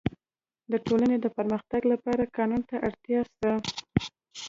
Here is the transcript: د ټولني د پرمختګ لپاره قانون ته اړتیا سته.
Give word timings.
د 0.71 0.73
ټولني 0.85 1.17
د 1.21 1.25
پرمختګ 1.37 1.81
لپاره 1.93 2.31
قانون 2.35 2.61
ته 2.69 2.75
اړتیا 2.87 3.19
سته. 3.31 3.51